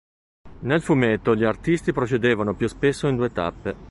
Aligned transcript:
Nel 0.61 0.81
fumetto, 0.81 1.35
gli 1.35 1.43
artisti 1.43 1.93
procedevano 1.93 2.55
più 2.55 2.67
spesso 2.67 3.07
in 3.07 3.17
due 3.17 3.31
tappe. 3.31 3.75